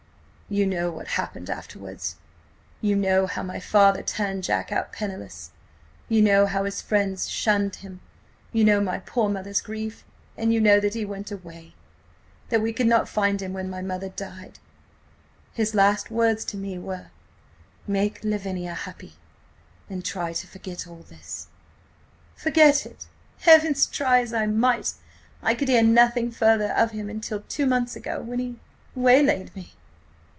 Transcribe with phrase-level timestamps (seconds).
[0.49, 2.17] "You know what happened afterwards.
[2.81, 8.65] You know how my father turned Jack out penniless–you know how his friends shunned him–you
[8.65, 10.03] know my poor mother's grief.
[10.35, 14.59] And you know that he went away–that we could not find him when–my mother died....
[15.53, 17.11] His last words to me–were:
[17.87, 21.47] 'Make Lavinia–happy–and try to forget–all this.'
[22.35, 23.07] Forget it!
[23.39, 23.85] Heavens!
[23.85, 24.95] Try as I might,
[25.41, 29.75] I could hear nothing further of him until two months ago, when he–waylaid me.